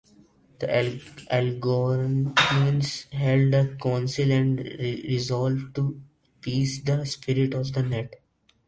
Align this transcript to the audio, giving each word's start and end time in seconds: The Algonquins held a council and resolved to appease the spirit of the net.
The 0.57 1.29
Algonquins 1.29 3.03
held 3.11 3.53
a 3.53 3.75
council 3.75 4.31
and 4.31 4.57
resolved 4.57 5.75
to 5.75 6.01
appease 6.39 6.81
the 6.83 7.05
spirit 7.05 7.53
of 7.53 7.71
the 7.71 7.83
net. 7.83 8.15